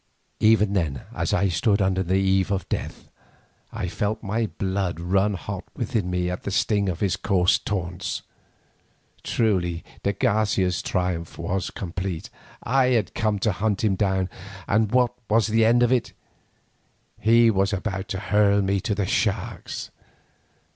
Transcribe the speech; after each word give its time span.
Even 0.39 0.73
then, 0.73 1.03
as 1.13 1.31
I 1.31 1.47
stood 1.47 1.79
upon 1.79 1.93
the 1.93 2.15
eve 2.15 2.49
of 2.49 2.67
death, 2.69 3.07
I 3.71 3.87
felt 3.87 4.23
my 4.23 4.47
blood 4.47 4.99
run 4.99 5.35
hot 5.35 5.63
within 5.75 6.09
me 6.09 6.27
at 6.27 6.41
the 6.41 6.49
sting 6.49 6.89
of 6.89 7.01
his 7.01 7.15
coarse 7.15 7.59
taunts. 7.59 8.23
Truly 9.21 9.83
de 10.01 10.13
Garcia's 10.13 10.81
triumph 10.81 11.37
was 11.37 11.69
complete. 11.69 12.31
I 12.63 12.87
had 12.87 13.13
come 13.13 13.37
to 13.45 13.51
hunt 13.51 13.83
him 13.83 13.93
down, 13.95 14.31
and 14.67 14.91
what 14.91 15.13
was 15.29 15.45
the 15.45 15.65
end 15.65 15.83
of 15.83 15.91
it? 15.91 16.13
He 17.19 17.51
was 17.51 17.71
about 17.71 18.07
to 18.07 18.19
hurl 18.19 18.63
me 18.63 18.79
to 18.81 18.95
the 18.95 19.05
sharks. 19.05 19.91